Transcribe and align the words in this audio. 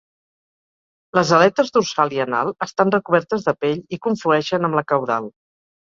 Les 1.17 1.33
aletes 1.41 1.69
dorsal 1.77 2.17
i 2.17 2.23
anal 2.27 2.51
estan 2.69 2.97
recobertes 2.99 3.49
de 3.51 3.57
pell 3.63 3.79
i 3.99 4.05
conflueixen 4.09 4.69
amb 4.73 4.81
la 4.83 4.89
caudal. 4.95 5.35